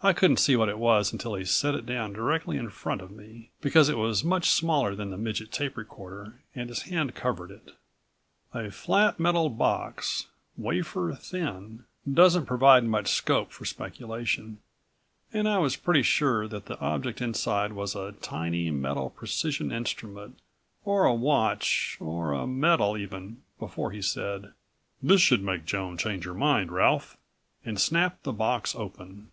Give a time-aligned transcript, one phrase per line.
[0.00, 3.10] I couldn't see what it was until he set it down directly in front of
[3.10, 7.50] me, because it was much smaller than the midget tape recorder and his hand covered
[7.50, 7.72] it.
[8.54, 14.58] A flat metal box, wafer thin, doesn't provide much scope for speculation,
[15.32, 20.38] and I was pretty sure that the object inside was a tiny metal precision instrument
[20.84, 24.52] or a watch or a medal even before he said:
[25.02, 27.16] "This should make Joan change her mind, Ralph!"
[27.64, 29.32] and snapped the box open.